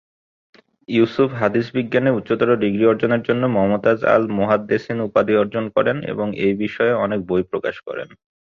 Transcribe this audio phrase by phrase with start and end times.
[0.89, 6.93] ইউসুফ হাদীস বিজ্ঞানে উচ্চতর ডিগ্রি অর্জনের জন্য "মমতাজ আল-মুহাদ্দেসিন" উপাধি অর্জন করেন এবং এ বিষয়ে
[7.05, 8.07] অনেক বই প্রকাশ করেন।